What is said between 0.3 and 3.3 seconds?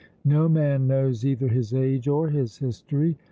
man knows either his age or his history.